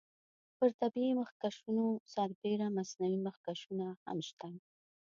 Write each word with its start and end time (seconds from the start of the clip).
پر 0.57 0.69
طبیعي 0.81 1.11
مخکشونو 1.21 1.85
سربیره 2.13 2.67
مصنوعي 2.77 3.17
مخکشونه 3.27 3.87
هم 4.05 4.17
شته. 4.27 4.47